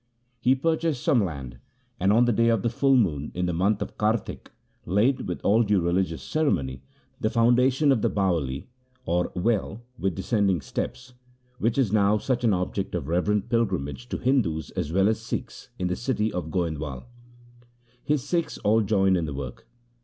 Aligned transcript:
He 0.39 0.55
purchased 0.55 1.03
some 1.03 1.23
land, 1.23 1.59
and 1.99 2.11
on 2.11 2.25
the 2.25 2.31
day 2.31 2.47
of 2.47 2.63
the 2.63 2.71
full 2.71 2.95
moon 2.95 3.31
in 3.35 3.45
the 3.45 3.53
month 3.53 3.83
of 3.83 3.99
Kartik 3.99 4.51
laid 4.83 5.27
with 5.27 5.39
all 5.45 5.61
due 5.61 5.79
religious 5.79 6.23
ceremony 6.23 6.81
the 7.19 7.29
foundation 7.29 7.91
of 7.91 8.01
the 8.01 8.09
Bawali, 8.09 8.65
or 9.05 9.31
well 9.35 9.83
with 9.99 10.15
descending 10.15 10.59
steps, 10.59 11.13
which 11.59 11.77
is 11.77 11.91
now 11.93 12.17
such 12.17 12.43
an 12.43 12.51
object 12.51 12.95
of 12.95 13.07
reverent 13.07 13.47
pilgrimage 13.47 14.09
to 14.09 14.17
Hindus 14.17 14.71
as 14.71 14.91
well 14.91 15.07
as 15.07 15.19
Sikhs 15.19 15.69
in 15.77 15.85
the 15.87 15.95
city 15.95 16.33
of 16.33 16.49
Goindwal. 16.49 17.03
His 18.03 18.27
Sikhs 18.27 18.57
all 18.57 18.81
joined 18.81 19.17
in 19.17 19.25
the 19.25 19.35
work. 19.35 19.67